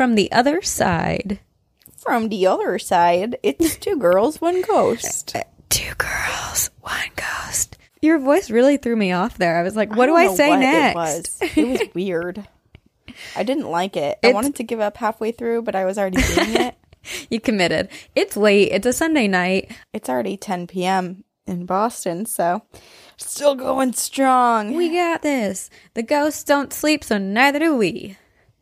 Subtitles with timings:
[0.00, 1.40] from the other side.
[1.98, 5.36] from the other side, it's two girls, one ghost.
[5.68, 7.76] Two girls, one ghost.
[8.02, 9.58] Your voice really threw me off there.
[9.58, 11.42] I was like, what do don't I say next?
[11.42, 11.56] It was.
[11.56, 12.48] It was weird.
[13.36, 14.18] I didn't like it.
[14.24, 16.74] I wanted to give up halfway through, but I was already doing it.
[17.30, 17.88] You committed.
[18.14, 18.72] It's late.
[18.72, 19.70] It's a Sunday night.
[19.94, 21.24] It's already 10 p.m.
[21.46, 22.60] in Boston, so
[23.16, 24.74] still going strong.
[24.74, 25.70] We got this.
[25.94, 28.18] The ghosts don't sleep, so neither do we.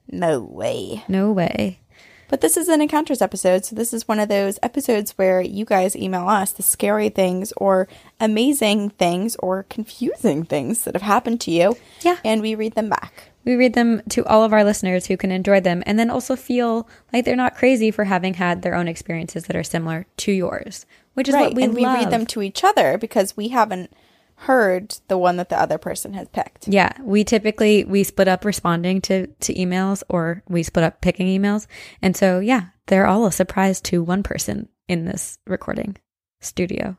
[0.07, 1.03] no way.
[1.09, 1.81] No way.
[2.29, 5.65] But this is an encounters episode, so this is one of those episodes where you
[5.65, 7.89] guys email us the scary things or
[8.21, 11.77] amazing things or confusing things that have happened to you.
[12.03, 12.19] Yeah.
[12.25, 13.31] And we read them back.
[13.45, 16.37] We read them to all of our listeners who can enjoy them and then also
[16.37, 20.33] feel like they're not crazy for having had their own experiences that are similar to
[20.33, 21.45] yours, which is right.
[21.45, 23.91] what we and we read them to each other because we haven't
[24.39, 26.69] heard the one that the other person has picked.
[26.69, 31.27] Yeah, we typically we split up responding to to emails or we split up picking
[31.27, 31.67] emails.
[32.01, 35.97] And so yeah, they're all a surprise to one person in this recording
[36.41, 36.97] studio.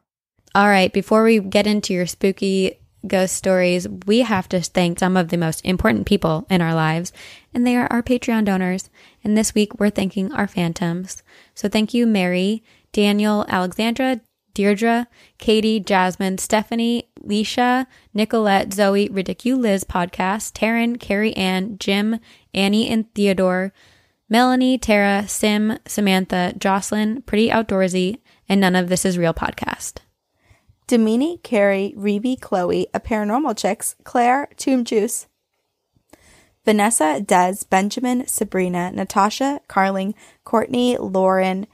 [0.53, 5.15] All right, before we get into your spooky ghost stories, we have to thank some
[5.15, 7.13] of the most important people in our lives,
[7.53, 8.89] and they are our Patreon donors.
[9.23, 11.23] And this week we're thanking our phantoms.
[11.55, 14.19] So thank you Mary, Daniel, Alexandra,
[14.53, 22.19] Deirdre, Katie, Jasmine, Stephanie, Leisha, Nicolette, Zoe, Ridiculous Podcast, Taryn, Carrie Ann, Jim,
[22.53, 23.73] Annie and Theodore,
[24.29, 29.97] Melanie, Tara, Sim, Samantha, Jocelyn, Pretty Outdoorsy, and None of This Is Real podcast.
[30.87, 35.27] Domini, Carrie, Reby, Chloe, A Paranormal Chicks, Claire, Tomb Juice,
[36.65, 40.13] Vanessa, Des, Benjamin, Sabrina, Natasha, Carling,
[40.43, 41.65] Courtney, Lauren,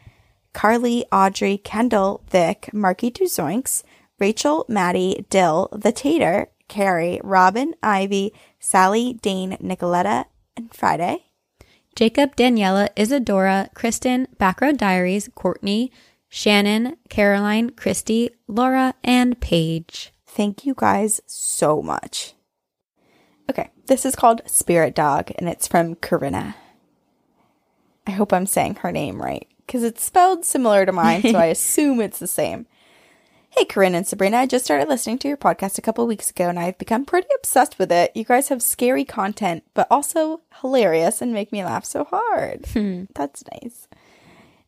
[0.55, 3.83] Carly, Audrey, Kendall, Vic, Marky Two Zoinks,
[4.19, 11.25] Rachel, Maddie, Dill, The Tater, Carrie, Robin, Ivy, Sally, Dane, Nicoletta, and Friday.
[11.93, 15.91] Jacob, Daniela, Isadora, Kristen, Backroad Diaries, Courtney,
[16.29, 20.13] Shannon, Caroline, Christy, Laura, and Paige.
[20.25, 22.33] Thank you guys so much.
[23.49, 26.55] Okay, this is called Spirit Dog and it's from Corinna.
[28.07, 31.45] I hope I'm saying her name right because it's spelled similar to mine, so I
[31.55, 32.67] assume it's the same.
[33.49, 36.49] Hey, Corinne and Sabrina, I just started listening to your podcast a couple weeks ago
[36.49, 38.11] and I've become pretty obsessed with it.
[38.13, 42.65] You guys have scary content, but also hilarious and make me laugh so hard.
[42.73, 43.05] Hmm.
[43.15, 43.87] That's nice.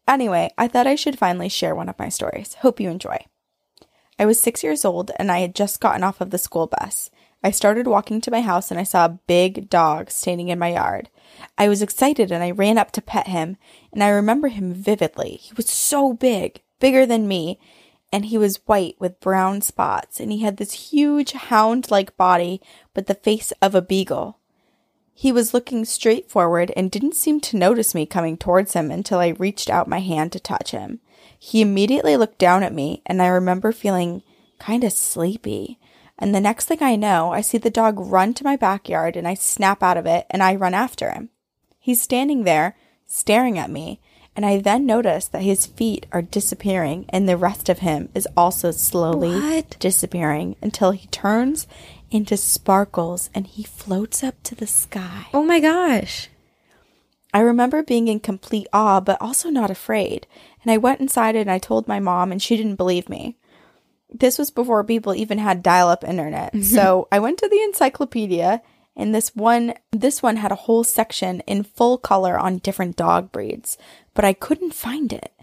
[0.08, 2.54] Anyway, I thought I should finally share one of my stories.
[2.54, 3.18] Hope you enjoy.
[4.18, 7.10] I was six years old and I had just gotten off of the school bus.
[7.44, 10.74] I started walking to my house and I saw a big dog standing in my
[10.74, 11.10] yard.
[11.58, 13.58] I was excited and I ran up to pet him,
[13.94, 15.40] and I remember him vividly.
[15.42, 17.60] He was so big, bigger than me,
[18.12, 22.62] and he was white with brown spots, and he had this huge hound like body,
[22.94, 24.40] but the face of a beagle.
[25.14, 29.20] He was looking straight forward and didn't seem to notice me coming towards him until
[29.20, 31.00] I reached out my hand to touch him.
[31.38, 34.22] He immediately looked down at me, and I remember feeling
[34.60, 35.80] kind of sleepy.
[36.20, 39.28] And the next thing I know, I see the dog run to my backyard and
[39.28, 41.30] I snap out of it and I run after him.
[41.80, 44.00] He's standing there, staring at me,
[44.36, 48.28] and I then notice that his feet are disappearing and the rest of him is
[48.36, 49.78] also slowly What?
[49.80, 51.68] disappearing until he turns
[52.12, 55.28] into sparkles and he floats up to the sky.
[55.34, 56.30] Oh my gosh.
[57.34, 60.26] I remember being in complete awe, but also not afraid.
[60.64, 63.36] And I went inside and I told my mom, and she didn't believe me.
[64.10, 66.54] This was before people even had dial up internet.
[66.54, 66.64] Mm-hmm.
[66.64, 68.62] so I went to the encyclopedia,
[68.96, 73.32] and this one this one had a whole section in full color on different dog
[73.32, 73.78] breeds,
[74.14, 75.34] but I couldn't find it.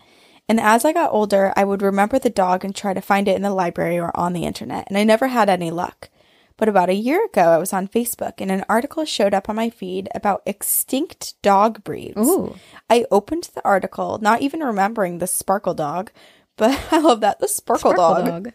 [0.49, 3.37] And as I got older, I would remember the dog and try to find it
[3.37, 6.11] in the library or on the internet, and I never had any luck.
[6.57, 9.57] But about a year ago, I was on Facebook and an article showed up on
[9.57, 12.17] my feed about extinct dog breeds.
[12.17, 12.55] Ooh.
[12.89, 16.13] I opened the article, not even remembering the sparkle dog,
[16.57, 18.53] but I love that the sparkle, dog.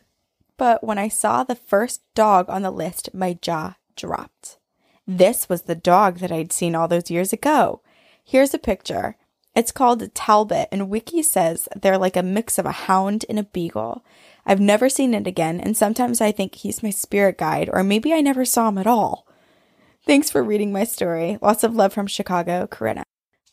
[0.58, 4.58] But when I saw the first dog on the list, my jaw dropped.
[5.08, 7.82] This was the dog that I'd seen all those years ago.
[8.24, 9.16] Here's a picture.
[9.56, 13.44] It's called Talbot, and Wiki says they're like a mix of a hound and a
[13.44, 14.06] beagle.
[14.46, 18.14] I've never seen it again, and sometimes I think he's my spirit guide, or maybe
[18.14, 19.26] I never saw him at all.
[20.06, 21.38] Thanks for reading my story.
[21.42, 23.04] Lots of love from Chicago, Corinna.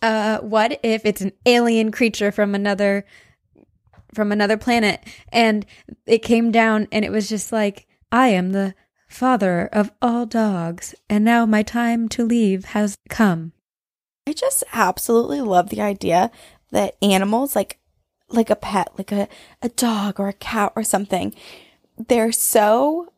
[0.02, 3.04] Uh, what if it's an alien creature from another
[4.14, 5.00] from another planet
[5.30, 5.66] and
[6.06, 8.74] it came down and it was just like I am the
[9.08, 13.52] father of all dogs, and now my time to leave has come.
[14.26, 16.30] I just absolutely love the idea
[16.72, 17.78] that animals like
[18.28, 19.28] like a pet, like a,
[19.62, 21.32] a dog or a cat or something,
[21.96, 23.12] they're so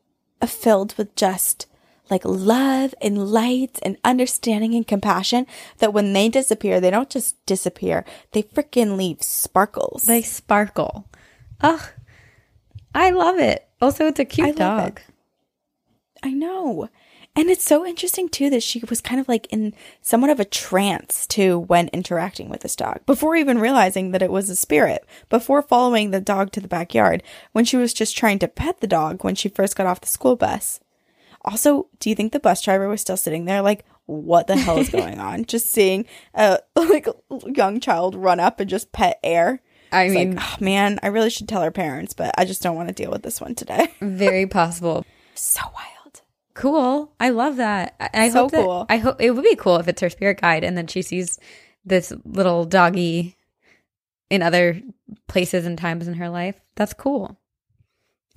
[0.45, 1.67] filled with just
[2.11, 5.47] like love and light and understanding and compassion
[5.79, 10.05] that when they disappear, they don't just disappear, they freaking leave sparkles.
[10.05, 11.07] They sparkle.
[11.61, 11.83] Ugh.
[12.95, 13.69] I love it.
[13.81, 15.01] Also, it's a cute I dog.
[16.23, 16.89] I know.
[17.37, 19.73] And it's so interesting too that she was kind of like in
[20.03, 24.33] somewhat of a trance too when interacting with this dog before even realizing that it
[24.33, 27.23] was a spirit, before following the dog to the backyard
[27.53, 30.09] when she was just trying to pet the dog when she first got off the
[30.09, 30.81] school bus.
[31.45, 34.79] Also, do you think the bus driver was still sitting there like, what the hell
[34.79, 35.45] is going on?
[35.47, 36.05] Just seeing
[36.35, 37.07] a like
[37.55, 39.61] young child run up and just pet air.
[39.93, 42.63] I It's mean, like, oh, man, I really should tell her parents, but I just
[42.63, 43.89] don't want to deal with this one today.
[44.01, 45.05] very possible.
[45.35, 46.23] so wild.
[46.55, 47.13] Cool.
[47.21, 47.95] I love that.
[48.01, 48.87] I, I So hope that, cool.
[48.89, 51.39] I hope it would be cool if it's her spirit guide and then she sees
[51.85, 53.37] this little doggy
[54.29, 54.83] in other
[55.27, 56.61] places and times in her life.
[56.75, 57.39] That's cool.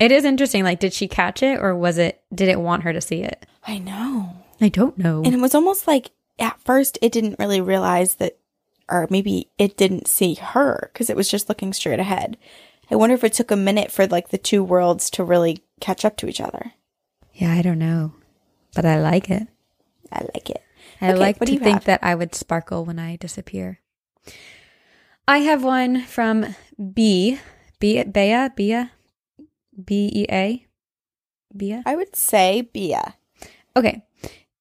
[0.02, 0.64] It is interesting.
[0.64, 3.46] Like, did she catch it or was it, did it want her to see it?
[3.66, 4.34] I know.
[4.60, 5.22] I don't know.
[5.24, 8.36] And it was almost like at first it didn't really realize that,
[8.90, 12.36] or maybe it didn't see her because it was just looking straight ahead.
[12.90, 16.04] I wonder if it took a minute for like the two worlds to really catch
[16.04, 16.72] up to each other.
[17.32, 18.12] yeah, I don't know.
[18.74, 19.46] But I like it.
[20.10, 20.62] I like it.
[21.00, 21.84] I Okay, like what do to you think have?
[21.84, 23.80] that I would sparkle when I disappear.
[25.28, 26.54] I have one from
[26.92, 27.38] B.
[27.78, 28.02] B.
[28.02, 28.48] Bea.
[28.56, 28.84] Bea.
[29.84, 30.66] B E A.
[31.56, 31.82] Bea.
[31.84, 33.16] I would say Bia.
[33.76, 34.04] Okay.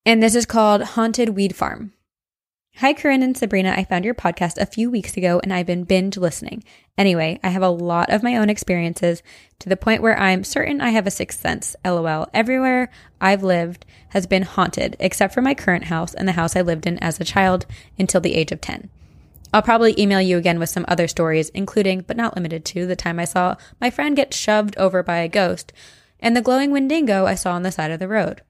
[0.06, 1.94] And this is called Haunted Weed Farm.
[2.78, 3.74] Hi, Corinne and Sabrina.
[3.78, 6.64] I found your podcast a few weeks ago and I've been binge listening.
[6.98, 9.22] Anyway, I have a lot of my own experiences
[9.60, 11.76] to the point where I'm certain I have a sixth sense.
[11.86, 12.28] LOL.
[12.34, 16.62] Everywhere I've lived has been haunted, except for my current house and the house I
[16.62, 17.66] lived in as a child
[18.00, 18.90] until the age of 10.
[19.54, 22.96] I'll probably email you again with some other stories, including, but not limited to, the
[22.96, 25.74] time I saw my friend get shoved over by a ghost
[26.22, 28.42] and the glowing Wendigo I saw on the side of the road.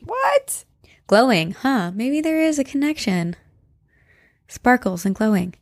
[0.00, 0.64] What?
[1.06, 1.92] Glowing, huh?
[1.94, 3.36] Maybe there is a connection.
[4.46, 5.54] Sparkles and glowing.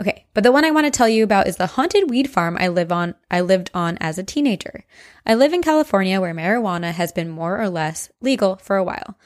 [0.00, 2.56] Okay, but the one I want to tell you about is the haunted weed farm
[2.60, 4.84] I live on I lived on as a teenager.
[5.26, 9.18] I live in California where marijuana has been more or less legal for a while.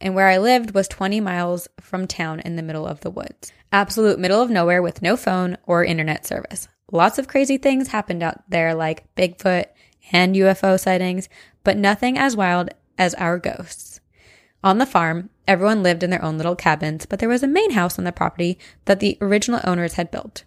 [0.00, 3.52] And where I lived was 20 miles from town in the middle of the woods.
[3.72, 6.68] Absolute middle of nowhere with no phone or internet service.
[6.92, 9.66] Lots of crazy things happened out there like Bigfoot
[10.12, 11.28] and UFO sightings,
[11.64, 14.00] but nothing as wild as our ghosts.
[14.62, 17.72] On the farm, everyone lived in their own little cabins, but there was a main
[17.72, 20.44] house on the property that the original owners had built.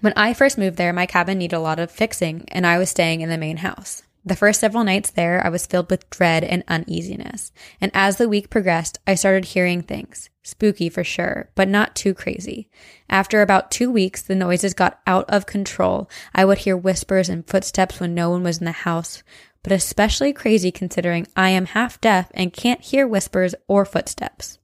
[0.00, 2.90] When I first moved there, my cabin needed a lot of fixing, and I was
[2.90, 4.02] staying in the main house.
[4.24, 7.50] The first several nights there, I was filled with dread and uneasiness.
[7.80, 10.30] And as the week progressed, I started hearing things.
[10.44, 12.68] Spooky for sure, but not too crazy.
[13.10, 16.08] After about two weeks, the noises got out of control.
[16.34, 19.24] I would hear whispers and footsteps when no one was in the house,
[19.64, 24.60] but especially crazy considering I am half deaf and can't hear whispers or footsteps.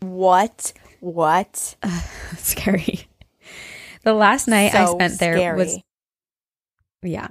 [0.00, 0.72] What?
[1.00, 1.76] What?
[2.36, 3.08] Scary.
[4.02, 5.78] The last night I spent there was.
[7.02, 7.28] Yeah.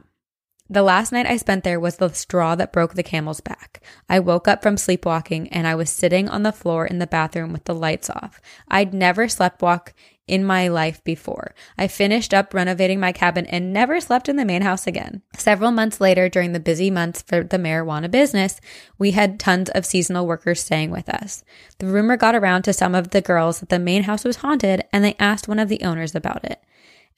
[0.71, 3.81] The last night I spent there was the straw that broke the camel's back.
[4.07, 7.51] I woke up from sleepwalking and I was sitting on the floor in the bathroom
[7.51, 8.39] with the lights off.
[8.67, 9.93] I'd never sleptwalk
[10.27, 11.55] in my life before.
[11.75, 15.23] I finished up renovating my cabin and never slept in the main house again.
[15.35, 18.61] Several months later, during the busy months for the marijuana business,
[18.99, 21.43] we had tons of seasonal workers staying with us.
[21.79, 24.83] The rumor got around to some of the girls that the main house was haunted
[24.93, 26.61] and they asked one of the owners about it.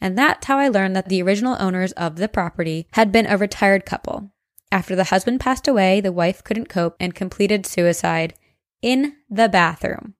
[0.01, 3.37] And that's how I learned that the original owners of the property had been a
[3.37, 4.31] retired couple.
[4.71, 8.33] After the husband passed away, the wife couldn't cope and completed suicide
[8.81, 10.15] in the bathroom.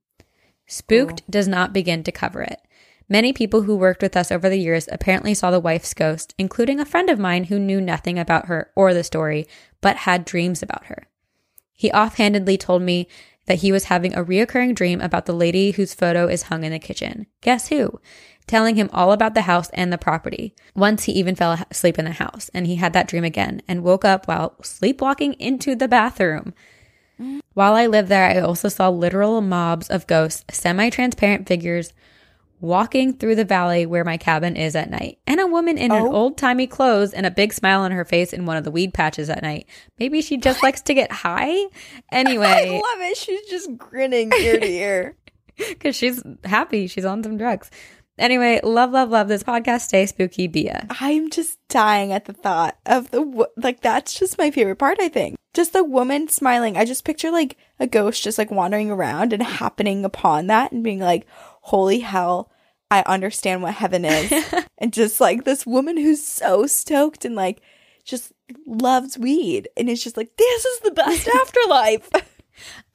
[0.68, 1.30] Spooked oh.
[1.30, 2.62] does not begin to cover it.
[3.10, 6.80] Many people who worked with us over the years apparently saw the wife's ghost, including
[6.80, 9.48] a friend of mine who knew nothing about her or the story,
[9.82, 11.08] but had dreams about her.
[11.74, 13.08] He offhandedly told me
[13.48, 16.72] that he was having a reoccurring dream about the lady whose photo is hung in
[16.72, 17.26] the kitchen.
[17.42, 18.00] Guess who?
[18.52, 20.54] Telling him all about the house and the property.
[20.76, 23.82] Once he even fell asleep in the house, and he had that dream again and
[23.82, 26.54] woke up while sleepwalking into the bathroom.
[27.54, 31.94] While I lived there, I also saw literal mobs of ghosts, semi transparent figures
[32.60, 36.02] walking through the valley where my cabin is at night, and a woman in an
[36.02, 36.12] Oh.
[36.12, 38.94] old timey clothes and a big smile on her face in one of the weed
[38.94, 39.66] patches at night.
[39.98, 41.56] Maybe she just likes to get high?
[42.12, 43.16] Anyway, I love it.
[43.16, 45.16] She's just grinning ear to ear.
[45.70, 46.88] because she's happy.
[46.88, 47.72] She's on some drugs.
[48.22, 49.82] Anyway, love, love, love this podcast.
[49.82, 50.86] Stay spooky, Bia.
[50.92, 53.82] I'm just dying at the thought of the like.
[53.82, 55.00] That's just my favorite part.
[55.02, 56.78] I think just the woman smiling.
[56.78, 60.84] I just picture like a ghost just like wandering around and happening upon that and
[60.84, 61.26] being like,
[61.62, 62.52] "Holy hell,
[62.92, 64.32] I understand what heaven is,"
[64.78, 67.60] and just like this woman who's so stoked and like
[68.06, 68.34] just
[68.68, 72.08] loves weed and it's just like, "This is the best afterlife."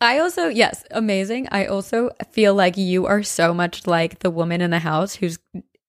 [0.00, 1.48] I also, yes, amazing.
[1.50, 5.38] I also feel like you are so much like the woman in the house who's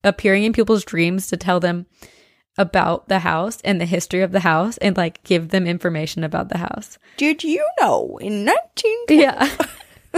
[0.04, 1.86] appearing in people's dreams to tell them
[2.58, 6.50] about the house and the history of the house and like give them information about
[6.50, 6.98] the house.
[7.18, 8.96] Did you know in 19?
[9.10, 9.56] Yeah.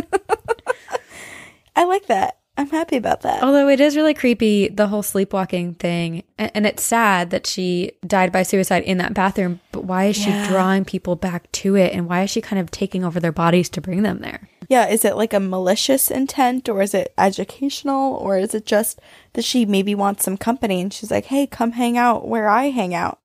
[1.75, 2.37] I like that.
[2.59, 3.41] I'm happy about that.
[3.41, 6.23] Although it is really creepy, the whole sleepwalking thing.
[6.37, 10.17] a- And it's sad that she died by suicide in that bathroom, but why is
[10.27, 10.43] Yeah.
[10.43, 11.93] she drawing people back to it?
[11.93, 14.49] And why is she kind of taking over their bodies to bring them there?
[14.67, 18.99] Yeah, is it like a malicious intent or is it educational or is it just
[19.33, 22.71] that she maybe wants some company and she's like, "Hey, come hang out where I
[22.71, 23.19] hang out."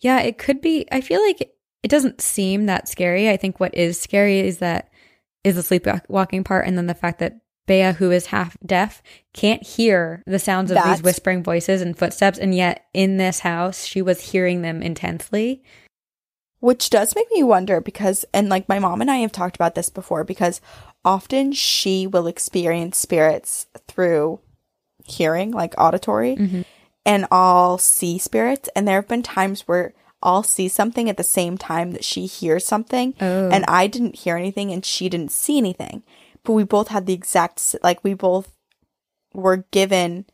[0.00, 0.86] Yeah, it could be.
[0.90, 1.40] I feel like
[1.82, 3.28] it doesn't seem that scary.
[3.28, 4.88] I think what is scary is that
[5.44, 7.36] is the sleepwalking part, and then the fact that
[7.68, 9.00] Bea, who is half deaf,
[9.32, 13.40] can't hear the sounds of That's- these whispering voices and footsteps, and yet in this
[13.40, 15.62] house, she was hearing them intensely.
[16.60, 19.76] Which does make me wonder because and like my mom and I have talked about
[19.76, 20.60] this before because
[21.04, 24.40] often she will experience spirits through
[25.04, 26.62] hearing, like auditory, mm-hmm.
[27.06, 31.22] and I'll see spirits and there have been times where I'll see something at the
[31.22, 33.50] same time that she hears something Oh.
[33.50, 36.02] and I didn't hear anything and she didn't see anything.
[36.48, 38.56] But we both had the exact like we both
[39.34, 40.24] were given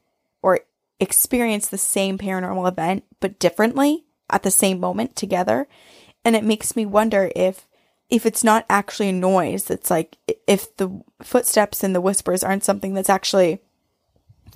[0.43, 0.61] or
[1.01, 5.67] experienced the same paranormal event but differently at the same moment together
[6.25, 7.67] and it makes me wonder if
[8.11, 10.17] if it's not actually noise it's like
[10.47, 13.59] if the footsteps and the whispers aren't something that's actually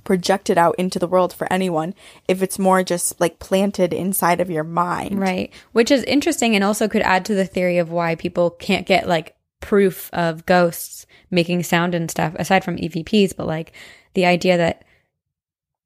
[0.05, 1.93] projected out into the world for anyone
[2.29, 5.53] if it's more just like planted inside of your mind Right.
[5.73, 9.09] Which is interesting and also could add to the theory of why people can't get
[9.09, 13.73] like proof of ghosts making sound and stuff aside from EVPs, but like
[14.15, 14.85] the idea that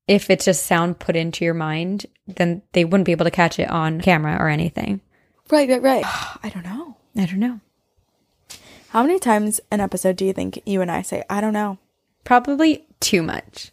[0.08, 3.58] if it's just sound put into your mind, then they wouldn't be able to catch
[3.58, 5.00] it on camera or anything.
[5.50, 6.04] right right right
[6.42, 7.60] i don't know I don't know.
[8.90, 11.78] how many times an episode do you think you and i say i don't know
[12.24, 13.72] Probably too much.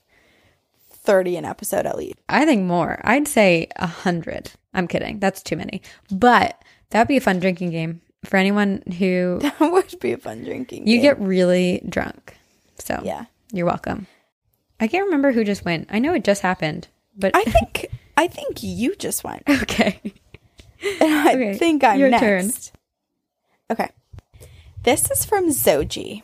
[0.92, 3.00] 30 an episode at least I think more.
[3.04, 4.52] I'd say a hundred.
[4.74, 5.20] I'm kidding.
[5.20, 5.82] That's too many.
[6.12, 10.44] But that'd be a fun drinking game for anyone who that would be a fun
[10.44, 11.02] drinking you game.
[11.02, 12.36] get really drunk.
[12.78, 14.08] So yeah You're welcome.
[14.80, 15.88] I can't remember who just went.
[15.92, 20.00] I know it just happened, but i think i think you just went okay.
[21.02, 22.22] And I Okay, think I'm your next.
[22.22, 22.52] turn.
[23.72, 23.90] Okay.
[24.84, 26.24] This is from Zoji.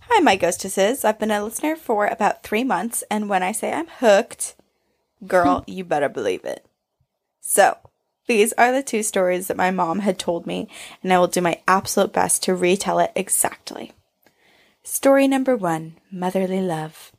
[0.00, 1.02] Hi, my ghostesses.
[1.02, 4.56] I've been a listener for about three months, and when I say I'm hooked,
[5.26, 6.66] girl, you better believe it.
[7.40, 7.78] So,
[8.32, 10.66] these are the two stories that my mom had told me,
[11.02, 13.92] and I will do my absolute best to retell it exactly.
[14.82, 17.12] Story number one Motherly Love.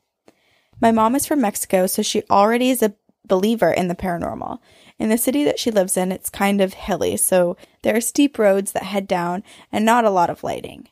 [0.82, 2.96] My mom is from Mexico, so she already is a
[3.28, 4.58] believer in the paranormal.
[4.98, 8.40] In the city that she lives in, it's kind of hilly, so there are steep
[8.40, 10.88] roads that head down and not a lot of lighting.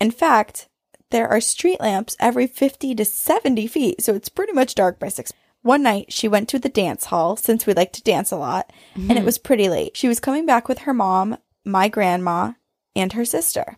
[0.00, 0.68] In fact,
[1.10, 5.08] there are street lamps every 50 to 70 feet, so it's pretty much dark by
[5.08, 5.32] 6.
[5.62, 8.72] One night, she went to the dance hall since we like to dance a lot,
[8.94, 9.24] and it mm-hmm.
[9.26, 9.96] was pretty late.
[9.96, 12.52] She was coming back with her mom, my grandma,
[12.96, 13.76] and her sister.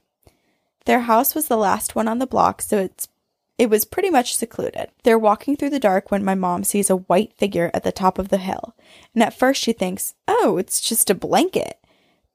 [0.85, 3.09] Their house was the last one on the block, so it's
[3.59, 4.91] it was pretty much secluded.
[5.05, 8.19] They're walking through the dark when my mom sees a white figure at the top
[8.19, 8.75] of the hill.
[9.15, 11.79] And at first she thinks, "Oh, it's just a blanket."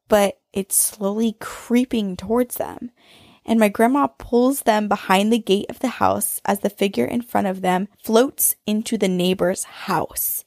[0.07, 2.91] But it's slowly creeping towards them.
[3.47, 7.21] And my grandma pulls them behind the gate of the house as the figure in
[7.21, 10.43] front of them floats into the neighbor's house.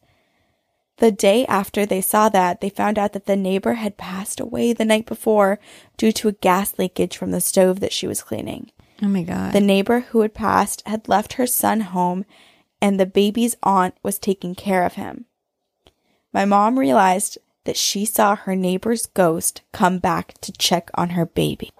[0.98, 4.74] The day after they saw that, they found out that the neighbor had passed away
[4.74, 5.58] the night before
[5.96, 8.70] due to a gas leakage from the stove that she was cleaning.
[9.02, 9.54] Oh my god.
[9.54, 12.26] The neighbor who had passed had left her son home,
[12.82, 15.24] and the baby's aunt was taking care of him.
[16.34, 21.24] My mom realized that she saw her neighbor's ghost come back to check on her
[21.24, 21.70] baby.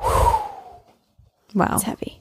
[1.55, 1.75] Wow.
[1.75, 2.21] It's heavy.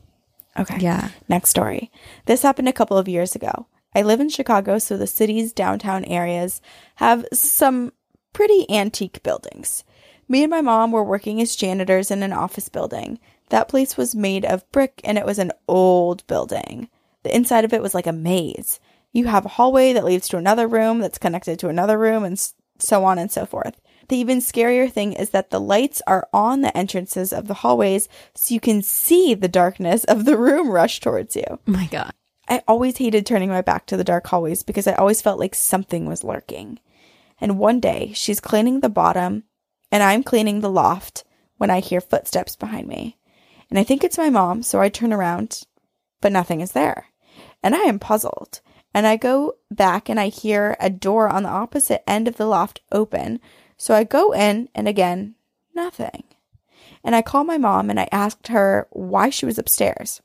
[0.58, 0.78] Okay.
[0.80, 1.10] Yeah.
[1.28, 1.92] Next story.
[2.26, 3.68] This happened a couple of years ago.
[3.96, 6.62] I live in Chicago, so the city's downtown areas
[6.96, 7.92] have some
[8.34, 9.84] pretty antique buildings.
[10.28, 13.20] Me and my mom were working as janitors in an office building.
[13.50, 16.88] That place was made of brick and it was an old building.
[17.24, 18.80] The inside of it was like a maze.
[19.12, 22.40] You have a hallway that leads to another room that's connected to another room and
[22.78, 23.82] so on and so forth.
[24.10, 28.10] The even scarier thing is that the lights are on the entrances of the hallways
[28.36, 31.60] so you can see the darkness of the room rush towards you.
[31.66, 32.14] My god.
[32.48, 35.54] I always hated turning my back to the dark hallways because I always felt like
[35.54, 36.80] something was lurking.
[37.40, 39.44] And one day, she's cleaning the bottom
[39.92, 41.24] and I'm cleaning the loft
[41.58, 43.18] when I hear footsteps behind me.
[43.70, 45.64] And I think it's my mom, so I turn around,
[46.22, 47.06] but nothing is there.
[47.62, 48.62] And I am puzzled.
[48.94, 52.48] And I go back and I hear a door on the opposite end of the
[52.48, 53.40] loft open.
[53.80, 55.36] So I go in and again,
[55.74, 56.26] nothing.
[57.04, 60.22] And I call my mom and I asked her why she was upstairs.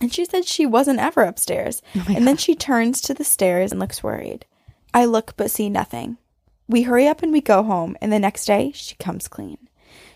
[0.00, 1.82] And she said she wasn't ever upstairs.
[1.94, 4.46] and then she turns to the stairs and looks worried.
[4.94, 6.16] I look but see nothing.
[6.68, 9.58] We hurry up and we go home, and the next day she comes clean.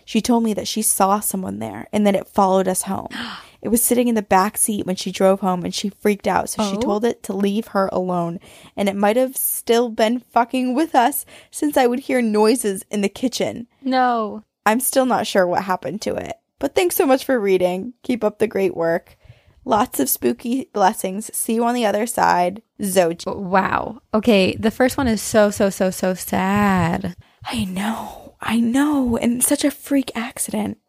[0.05, 3.09] She told me that she saw someone there and that it followed us home.
[3.61, 6.49] It was sitting in the back seat when she drove home and she freaked out,
[6.49, 6.81] so she Oh.
[6.81, 8.39] told it to leave her alone.
[8.75, 13.01] And it might have still been fucking with us since I would hear noises in
[13.01, 13.67] the kitchen.
[13.83, 14.43] No.
[14.65, 16.37] I'm still not sure what happened to it.
[16.59, 17.93] But thanks so much for reading.
[18.03, 19.17] Keep up the great work.
[19.63, 21.29] Lots of spooky blessings.
[21.35, 22.63] See you on the other side.
[22.79, 23.23] Zoji.
[23.27, 24.01] Oh, wow.
[24.11, 24.55] Okay.
[24.55, 27.15] The first one is so, so, so, so sad.
[27.43, 28.35] I know.
[28.41, 29.17] I know.
[29.17, 30.79] And such a freak accident.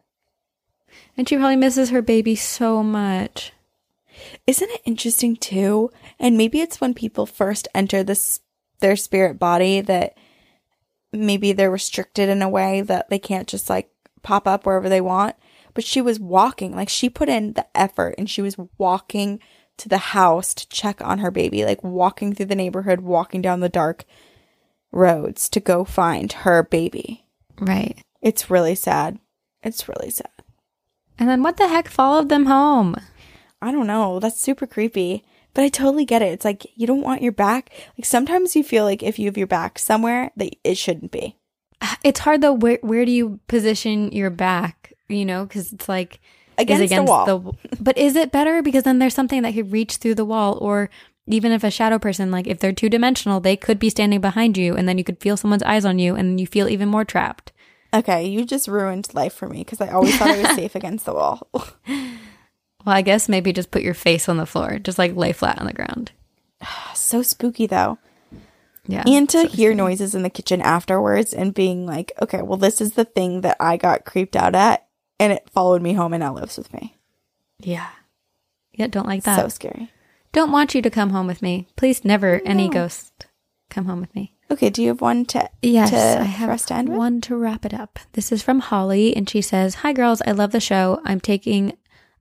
[1.17, 3.53] And she probably misses her baby so much.
[4.47, 5.91] Isn't it interesting too?
[6.19, 8.39] And maybe it's when people first enter this
[8.79, 10.17] their spirit body that
[11.11, 13.89] maybe they're restricted in a way that they can't just like
[14.23, 15.35] pop up wherever they want.
[15.73, 19.39] But she was walking, like she put in the effort and she was walking
[19.77, 23.59] to the house to check on her baby, like walking through the neighborhood, walking down
[23.59, 24.05] the dark
[24.91, 27.25] roads to go find her baby.
[27.59, 27.97] Right.
[28.21, 29.19] It's really sad.
[29.63, 30.29] It's really sad.
[31.19, 32.95] And then what the heck followed them home?
[33.61, 34.19] I don't know.
[34.19, 35.23] That's super creepy.
[35.53, 36.33] But I totally get it.
[36.33, 37.69] It's like you don't want your back.
[37.97, 41.37] Like sometimes you feel like if you have your back somewhere that it shouldn't be.
[42.03, 42.53] It's hard though.
[42.53, 44.93] Where, where do you position your back?
[45.07, 46.19] You know, because it's like
[46.57, 47.57] is Against, the wall.
[47.79, 50.89] but is it better because then there's something that could reach through the wall, or
[51.27, 54.57] even if a shadow person, like if they're two dimensional, they could be standing behind
[54.57, 57.05] you, and then you could feel someone's eyes on you, and you feel even more
[57.05, 57.51] trapped.
[57.93, 61.05] Okay, you just ruined life for me because I always thought I was safe against
[61.05, 61.47] the wall.
[62.85, 65.59] Well, I guess maybe just put your face on the floor, just like lay flat
[65.59, 66.11] on the ground.
[66.95, 67.97] so spooky though.
[68.85, 69.03] Yeah.
[69.07, 72.93] And to hear noises in the kitchen afterwards and being like, okay, well, this is
[72.93, 74.85] the thing that I got creeped out at
[75.19, 76.97] and it followed me home and now lives with me.
[77.59, 77.89] Yeah.
[78.73, 79.39] Yeah, don't like that.
[79.39, 79.91] So scary.
[80.33, 81.67] don't want you to come home with me.
[81.77, 83.27] Please never any ghost
[83.69, 84.32] come home with me.
[84.53, 86.97] Okay, do you have one to, Yes, to I have for us to end with?
[86.99, 87.97] one to wrap it up.
[88.11, 90.21] This is from Holly, and she says, Hi, girls.
[90.27, 91.01] I love the show.
[91.03, 91.73] I'm taking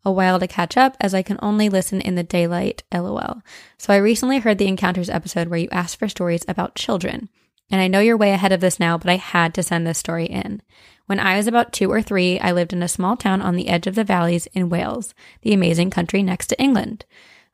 [0.03, 3.42] a while to catch up as I can only listen in the daylight, lol.
[3.77, 7.29] So I recently heard the Encounters episode where you asked for stories about children.
[7.71, 9.99] And I know you're way ahead of this now, but I had to send this
[9.99, 10.62] story in.
[11.05, 13.68] When I was about two or three, I lived in a small town on the
[13.68, 17.05] edge of the valleys in Wales, the amazing country next to England.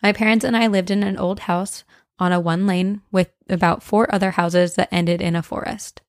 [0.05, 1.83] My parents and I lived in an old house
[2.19, 6.03] on a one lane with about four other houses that ended in a forest.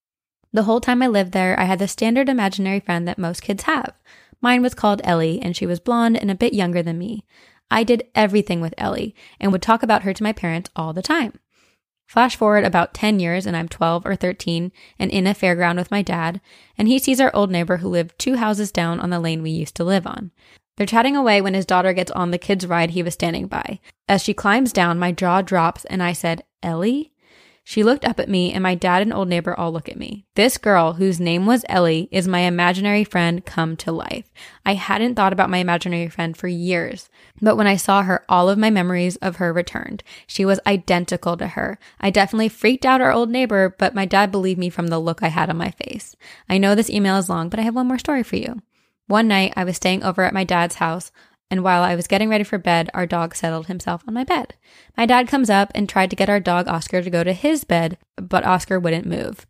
[0.51, 3.63] The whole time I lived there, I had the standard imaginary friend that most kids
[3.63, 3.93] have.
[4.41, 7.25] Mine was called Ellie, and she was blonde and a bit younger than me.
[7.69, 11.01] I did everything with Ellie and would talk about her to my parents all the
[11.01, 11.33] time.
[12.07, 15.91] Flash forward about 10 years, and I'm 12 or 13 and in a fairground with
[15.91, 16.41] my dad,
[16.75, 19.51] and he sees our old neighbor who lived two houses down on the lane we
[19.51, 20.31] used to live on.
[20.79, 23.81] They're chatting away when his daughter gets on the kid's ride he was standing by.
[24.07, 27.11] As she climbs down, my jaw drops, and I said, Ellie?
[27.65, 30.25] She looked up at me, and my dad and old neighbor all look at me.
[30.35, 34.31] This girl, whose name was Ellie, is my imaginary friend come to life.
[34.65, 37.09] I hadn't thought about my imaginary friend for years,
[37.41, 40.01] but when I saw her, all of my memories of her returned.
[40.27, 41.77] She was identical to her.
[41.99, 45.21] I definitely freaked out our old neighbor, but my dad believed me from the look
[45.21, 46.15] I had on my face.
[46.47, 48.61] I know this email is long, but I have one more story for you.
[49.09, 51.11] One night, I was staying over at my dad's house,
[51.49, 54.53] and while I was getting ready for bed, our dog settled himself on my bed.
[54.95, 57.63] My dad comes up and tried to get our dog Oscar to go to his
[57.63, 59.47] bed, but Oscar wouldn't move.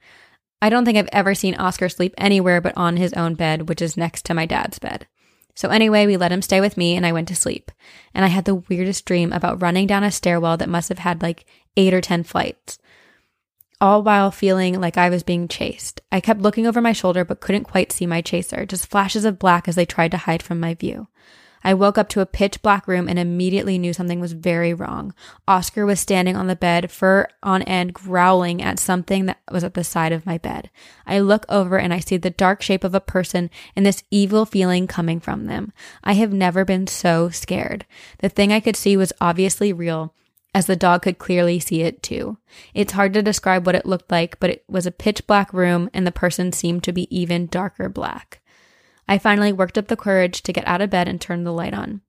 [0.61, 3.81] I don't think I've ever seen Oscar sleep anywhere but on his own bed, which
[3.81, 5.07] is next to my dad's bed.
[5.55, 7.69] So anyway, we let him stay with me and I went to sleep.
[8.13, 11.21] And I had the weirdest dream about running down a stairwell that must have had
[11.21, 11.45] like
[11.75, 12.79] eight or 10 flights
[13.81, 16.01] all while feeling like I was being chased.
[16.11, 19.39] I kept looking over my shoulder but couldn't quite see my chaser, just flashes of
[19.39, 21.07] black as they tried to hide from my view.
[21.63, 25.13] I woke up to a pitch black room and immediately knew something was very wrong.
[25.47, 29.73] Oscar was standing on the bed, fur on end, growling at something that was at
[29.73, 30.69] the side of my bed.
[31.05, 34.45] I look over and I see the dark shape of a person and this evil
[34.45, 35.73] feeling coming from them.
[36.03, 37.85] I have never been so scared.
[38.19, 40.13] The thing I could see was obviously real,
[40.53, 42.37] as the dog could clearly see it too.
[42.73, 45.89] It's hard to describe what it looked like, but it was a pitch black room
[45.93, 48.41] and the person seemed to be even darker black.
[49.07, 51.73] I finally worked up the courage to get out of bed and turn the light
[51.73, 52.01] on.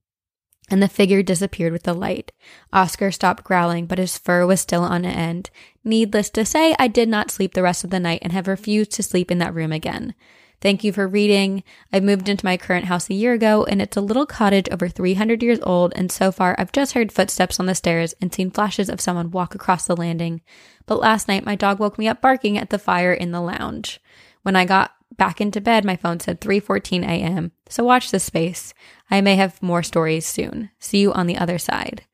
[0.70, 2.30] and the figure disappeared with the light.
[2.72, 5.50] Oscar stopped growling, but his fur was still on end.
[5.82, 8.92] Needless to say, I did not sleep the rest of the night and have refused
[8.92, 10.14] to sleep in that room again.
[10.60, 11.64] Thank you for reading.
[11.90, 14.88] I moved into my current house a year ago, and it's a little cottage over
[14.88, 18.50] 300 years old, and so far I've just heard footsteps on the stairs and seen
[18.50, 20.42] flashes of someone walk across the landing.
[20.84, 24.00] But last night my dog woke me up barking at the fire in the lounge.
[24.42, 27.52] When I got back into bed, my phone said 3:14 a.m.
[27.70, 28.74] So watch this space.
[29.10, 30.70] I may have more stories soon.
[30.78, 32.04] See you on the other side.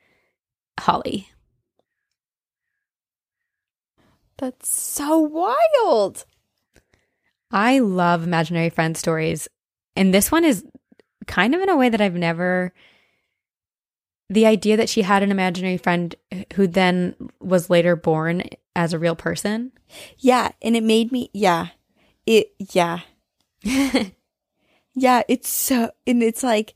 [0.78, 1.30] Holly.
[4.38, 6.24] That's so wild.
[7.50, 9.48] I love imaginary friend stories.
[9.94, 10.64] And this one is
[11.26, 12.72] kind of in a way that I've never.
[14.28, 16.14] The idea that she had an imaginary friend
[16.54, 18.42] who then was later born
[18.74, 19.72] as a real person.
[20.18, 21.68] Yeah, and it made me yeah.
[22.26, 23.00] It yeah.
[23.62, 26.74] yeah, it's so and it's like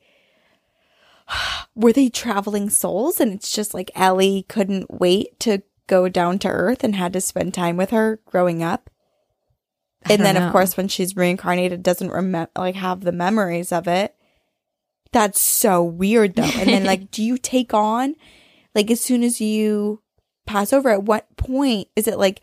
[1.75, 6.49] were they traveling souls and it's just like Ellie couldn't wait to go down to
[6.49, 8.91] earth and had to spend time with her growing up.
[10.09, 10.47] And then know.
[10.47, 14.15] of course when she's reincarnated doesn't remember like have the memories of it.
[15.13, 16.43] That's so weird though.
[16.43, 18.15] And then like do you take on
[18.75, 20.03] like as soon as you
[20.47, 22.41] pass over at what point is it like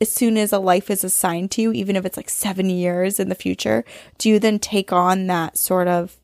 [0.00, 3.18] as soon as a life is assigned to you even if it's like 7 years
[3.18, 3.84] in the future
[4.18, 6.20] do you then take on that sort of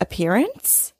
[0.00, 0.92] appearance?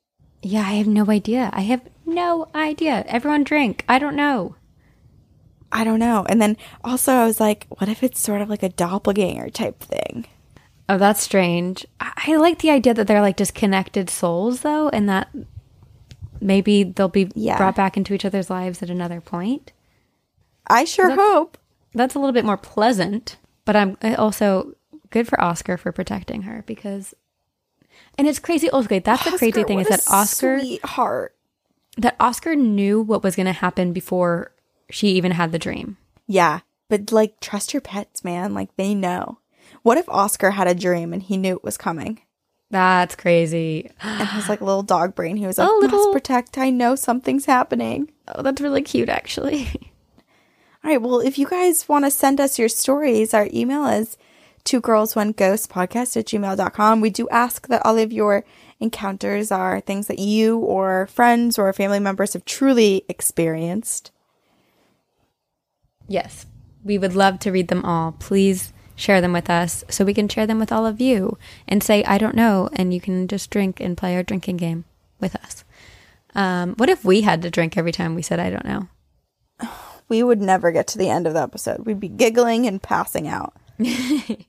[0.43, 1.51] Yeah, I have no idea.
[1.53, 3.05] I have no idea.
[3.07, 3.85] Everyone drink.
[3.89, 4.57] I don't know.
[5.73, 6.25] I don't know.
[6.29, 9.81] And then also I was like what if it's sort of like a doppelganger type
[9.81, 10.27] thing?
[10.89, 11.85] Oh, that's strange.
[12.01, 15.29] I, I like the idea that they're like disconnected souls, though, and that
[16.41, 17.57] maybe they'll be Yeah.
[17.57, 19.73] brought back into each other's lives at another point.
[20.69, 21.59] I sure That's- hope.
[21.95, 24.75] That's a little bit more pleasant, but I'm uh, also
[25.11, 27.15] good for Oscar for protecting her because,
[28.19, 28.69] and it's crazy.
[28.69, 31.35] Also, okay, that's the crazy thing is that Oscar sweetheart.
[31.97, 34.53] that Oscar knew what was going to happen before
[34.91, 35.97] she even had the dream.
[36.27, 38.55] Yeah, but like trust your pets, man.
[38.55, 39.39] Like they know.
[39.83, 42.21] What if Oscar had a dream and he knew it was coming?
[42.71, 43.91] That's crazy.
[44.01, 46.59] And his like little dog brain, he was like, A little- "Must protect.
[46.59, 49.69] I know something's happening." Oh, that's really cute, actually.
[50.85, 51.01] All right.
[51.03, 54.17] Well, if you guys want to send us your stories, our email is
[54.65, 57.01] two girls one ghost podcast at gmail.com.
[57.01, 58.45] We do ask that all of your
[58.81, 64.11] encounters are things that you or friends or family members have truly experienced.
[66.09, 66.47] Yes,
[66.85, 68.13] we would love to read them all.
[68.13, 71.37] Please share them with us so we can share them with all of you
[71.69, 72.71] and say, I don't know.
[72.73, 74.85] And you can just drink and play our drinking game
[75.21, 75.65] with us.
[76.35, 78.89] Um, what if we had to drink every time we said, I don't know?
[80.09, 81.85] We would never get to the end of the episode.
[81.85, 83.55] We'd be giggling and passing out.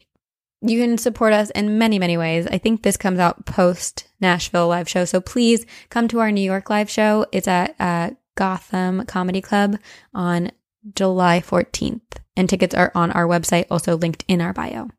[0.61, 2.47] You can support us in many, many ways.
[2.47, 5.05] I think this comes out post Nashville live show.
[5.05, 7.27] So please come to our New York live show.
[7.31, 9.77] It's at uh, Gotham Comedy Club
[10.15, 10.51] on
[10.95, 12.01] July 14th.
[12.35, 14.89] And tickets are on our website, also linked in our bio.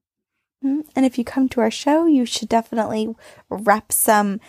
[0.64, 3.14] Mm, And if you come to our show, you should definitely
[3.48, 4.40] rep some,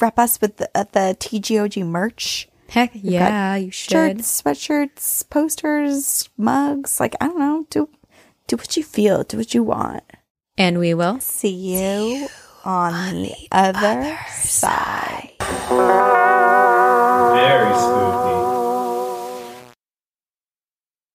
[0.00, 2.48] rep us with the, uh, the TGOG merch.
[2.68, 3.92] Heck yeah, you should.
[3.92, 7.00] Shirts, sweatshirts, posters, mugs.
[7.00, 7.66] Like, I don't know.
[7.70, 7.88] Do,
[8.46, 9.22] do what you feel.
[9.22, 10.02] Do what you want.
[10.58, 12.28] And we will See you
[12.64, 15.36] on, the, other, side.